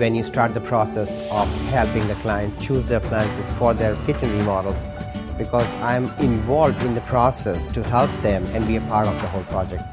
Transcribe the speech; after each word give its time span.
when 0.00 0.14
you 0.14 0.24
start 0.24 0.54
the 0.54 0.60
process 0.62 1.10
of 1.30 1.46
helping 1.68 2.08
the 2.08 2.14
client 2.16 2.58
choose 2.58 2.88
their 2.88 2.96
appliances 2.96 3.50
for 3.58 3.74
their 3.74 3.94
kitchen 4.06 4.30
remodels 4.38 4.88
because 5.36 5.70
I'm 5.74 6.04
involved 6.20 6.82
in 6.82 6.94
the 6.94 7.02
process 7.02 7.68
to 7.68 7.82
help 7.82 8.10
them 8.22 8.42
and 8.54 8.66
be 8.66 8.76
a 8.76 8.80
part 8.92 9.06
of 9.06 9.14
the 9.20 9.28
whole 9.28 9.44
project. 9.44 9.84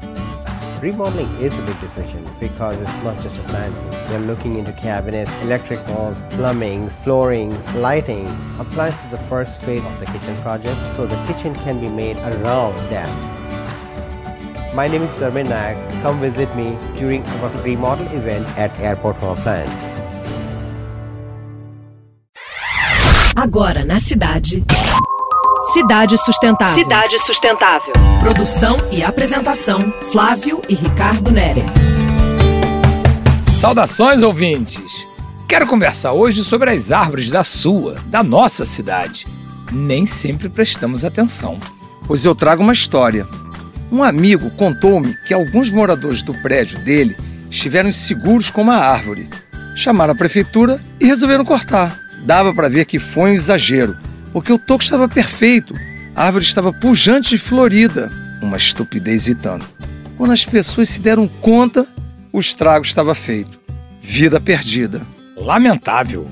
Remodeling 0.80 1.28
is 1.42 1.52
a 1.58 1.62
big 1.62 1.78
decision 1.80 2.26
because 2.40 2.80
it's 2.80 3.04
not 3.04 3.20
just 3.22 3.36
appliances. 3.36 4.08
You're 4.08 4.20
looking 4.20 4.58
into 4.58 4.72
cabinets, 4.72 5.30
electric 5.42 5.86
walls, 5.88 6.22
plumbing, 6.30 6.88
flooring, 6.88 7.52
lighting. 7.74 8.26
Appliances 8.58 9.04
is 9.04 9.10
the 9.10 9.24
first 9.28 9.60
phase 9.60 9.84
of 9.84 10.00
the 10.00 10.06
kitchen 10.06 10.36
project, 10.36 10.80
so 10.94 11.06
the 11.06 11.20
kitchen 11.26 11.54
can 11.56 11.80
be 11.80 11.90
made 11.90 12.16
around 12.18 12.74
that. 12.88 13.12
My 14.74 14.86
name 14.86 15.02
is 15.02 15.10
Dharmin 15.20 15.48
Nayak. 15.48 16.02
Come 16.02 16.20
visit 16.20 16.54
me 16.54 16.78
during 16.94 17.24
our 17.24 17.50
remodel 17.62 18.06
event 18.16 18.46
at 18.56 18.70
Airport 18.78 19.16
Home 19.16 19.36
Appliance. 19.36 19.97
Agora 23.38 23.84
na 23.84 24.00
cidade. 24.00 24.64
Cidade 25.72 26.18
Sustentável. 26.18 26.74
Cidade 26.74 27.18
Sustentável. 27.20 27.92
Produção 28.18 28.76
e 28.90 29.00
apresentação: 29.00 29.94
Flávio 30.10 30.60
e 30.68 30.74
Ricardo 30.74 31.30
Nere. 31.30 31.62
Saudações, 33.56 34.24
ouvintes! 34.24 35.06
Quero 35.48 35.68
conversar 35.68 36.14
hoje 36.14 36.42
sobre 36.42 36.70
as 36.70 36.90
árvores 36.90 37.28
da 37.28 37.44
sua, 37.44 37.94
da 38.06 38.24
nossa 38.24 38.64
cidade. 38.64 39.24
Nem 39.70 40.04
sempre 40.04 40.48
prestamos 40.48 41.04
atenção. 41.04 41.60
Pois 42.08 42.24
eu 42.24 42.34
trago 42.34 42.64
uma 42.64 42.72
história. 42.72 43.24
Um 43.92 44.02
amigo 44.02 44.50
contou-me 44.50 45.14
que 45.28 45.32
alguns 45.32 45.70
moradores 45.70 46.24
do 46.24 46.34
prédio 46.42 46.80
dele 46.80 47.16
estiveram 47.48 47.88
inseguros 47.88 48.50
com 48.50 48.62
uma 48.62 48.78
árvore. 48.78 49.30
Chamaram 49.76 50.12
a 50.12 50.16
prefeitura 50.16 50.80
e 50.98 51.06
resolveram 51.06 51.44
cortar. 51.44 52.07
Dava 52.24 52.54
para 52.54 52.68
ver 52.68 52.84
que 52.84 52.98
foi 52.98 53.30
um 53.30 53.34
exagero, 53.34 53.96
porque 54.32 54.52
o 54.52 54.58
toco 54.58 54.82
estava 54.82 55.08
perfeito, 55.08 55.74
a 56.14 56.24
árvore 56.24 56.44
estava 56.44 56.72
pujante 56.72 57.34
e 57.34 57.38
florida. 57.38 58.10
Uma 58.42 58.56
estupidez 58.56 59.28
e 59.28 59.34
tanto. 59.34 59.68
Quando 60.16 60.32
as 60.32 60.44
pessoas 60.44 60.88
se 60.88 61.00
deram 61.00 61.28
conta, 61.28 61.86
o 62.32 62.40
estrago 62.40 62.84
estava 62.84 63.14
feito. 63.14 63.58
Vida 64.00 64.40
perdida. 64.40 65.02
Lamentável. 65.36 66.28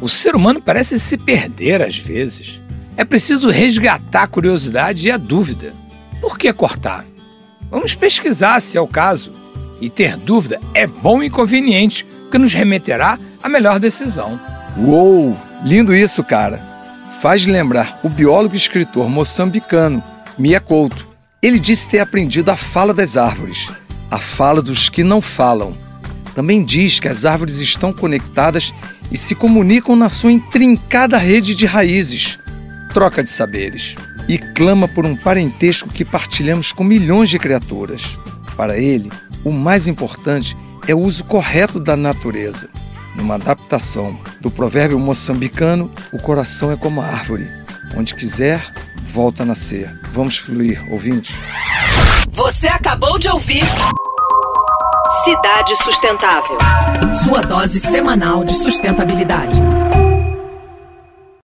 O 0.00 0.08
ser 0.08 0.34
humano 0.34 0.60
parece 0.60 0.98
se 0.98 1.16
perder 1.16 1.82
às 1.82 1.96
vezes. 1.96 2.60
É 2.96 3.04
preciso 3.04 3.48
resgatar 3.48 4.24
a 4.24 4.26
curiosidade 4.26 5.08
e 5.08 5.10
a 5.10 5.16
dúvida. 5.16 5.72
Por 6.20 6.38
que 6.38 6.52
cortar? 6.52 7.06
Vamos 7.70 7.94
pesquisar 7.94 8.60
se 8.60 8.76
é 8.76 8.80
o 8.80 8.86
caso. 8.86 9.32
E 9.80 9.88
ter 9.88 10.16
dúvida 10.16 10.60
é 10.74 10.86
bom 10.86 11.22
e 11.22 11.30
conveniente, 11.30 12.04
porque 12.22 12.36
nos 12.36 12.52
remeterá 12.52 13.18
à 13.42 13.48
melhor 13.48 13.78
decisão. 13.78 14.38
Uou! 14.76 15.36
Lindo 15.64 15.94
isso, 15.94 16.22
cara! 16.22 16.60
Faz 17.20 17.44
lembrar 17.44 18.00
o 18.02 18.08
biólogo 18.08 18.54
e 18.54 18.58
escritor 18.58 19.08
moçambicano 19.08 20.02
Mia 20.38 20.60
Couto. 20.60 21.06
Ele 21.42 21.58
disse 21.58 21.88
ter 21.88 21.98
aprendido 21.98 22.50
a 22.50 22.56
fala 22.56 22.94
das 22.94 23.16
árvores, 23.16 23.70
a 24.10 24.18
fala 24.18 24.62
dos 24.62 24.88
que 24.88 25.02
não 25.02 25.20
falam. 25.20 25.76
Também 26.34 26.64
diz 26.64 27.00
que 27.00 27.08
as 27.08 27.24
árvores 27.24 27.56
estão 27.56 27.92
conectadas 27.92 28.72
e 29.10 29.16
se 29.18 29.34
comunicam 29.34 29.96
na 29.96 30.08
sua 30.08 30.32
intrincada 30.32 31.18
rede 31.18 31.54
de 31.54 31.66
raízes. 31.66 32.38
Troca 32.94 33.22
de 33.22 33.30
saberes 33.30 33.96
e 34.28 34.38
clama 34.38 34.86
por 34.86 35.04
um 35.04 35.16
parentesco 35.16 35.88
que 35.88 36.04
partilhamos 36.04 36.72
com 36.72 36.84
milhões 36.84 37.28
de 37.28 37.38
criaturas. 37.38 38.16
Para 38.56 38.78
ele, 38.78 39.10
o 39.44 39.50
mais 39.50 39.88
importante 39.88 40.56
é 40.86 40.94
o 40.94 41.00
uso 41.00 41.24
correto 41.24 41.80
da 41.80 41.96
natureza. 41.96 42.68
Numa 43.16 43.34
adaptação 43.34 44.16
do 44.40 44.50
provérbio 44.50 44.98
moçambicano, 44.98 45.90
o 46.12 46.18
coração 46.18 46.72
é 46.72 46.76
como 46.76 47.00
a 47.00 47.06
árvore. 47.06 47.46
Onde 47.96 48.14
quiser, 48.14 48.64
volta 49.12 49.42
a 49.42 49.46
nascer. 49.46 49.90
Vamos 50.12 50.38
fluir, 50.38 50.84
ouvintes. 50.90 51.34
Você 52.32 52.68
acabou 52.68 53.18
de 53.18 53.28
ouvir 53.28 53.64
Cidade 55.24 55.76
Sustentável. 55.76 56.56
Sua 57.24 57.42
dose 57.42 57.80
semanal 57.80 58.44
de 58.44 58.54
sustentabilidade. 58.54 59.60